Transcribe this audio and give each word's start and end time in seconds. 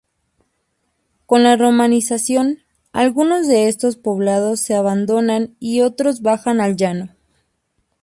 Con 1.27 1.43
la 1.43 1.57
romanización, 1.57 2.57
algunos 2.91 3.47
de 3.47 3.67
estos 3.67 3.97
poblados 3.97 4.59
se 4.59 4.73
abandonan 4.73 5.55
y 5.59 5.81
otros 5.81 6.23
bajan 6.23 6.59
al 6.59 6.75
llano. 6.75 7.09